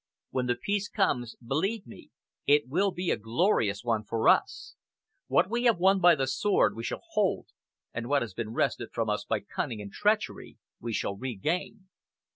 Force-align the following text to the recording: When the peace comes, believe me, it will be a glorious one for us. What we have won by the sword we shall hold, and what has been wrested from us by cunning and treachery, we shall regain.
When 0.31 0.47
the 0.47 0.55
peace 0.55 0.89
comes, 0.89 1.35
believe 1.45 1.85
me, 1.85 2.09
it 2.47 2.67
will 2.67 2.89
be 2.89 3.11
a 3.11 3.17
glorious 3.17 3.83
one 3.83 4.03
for 4.03 4.29
us. 4.29 4.73
What 5.27 5.47
we 5.47 5.65
have 5.65 5.77
won 5.77 5.99
by 5.99 6.15
the 6.15 6.25
sword 6.25 6.75
we 6.75 6.83
shall 6.83 7.03
hold, 7.11 7.49
and 7.93 8.07
what 8.09 8.23
has 8.23 8.33
been 8.33 8.51
wrested 8.55 8.89
from 8.91 9.11
us 9.11 9.25
by 9.25 9.41
cunning 9.41 9.79
and 9.79 9.91
treachery, 9.91 10.57
we 10.79 10.91
shall 10.91 11.15
regain. 11.15 11.87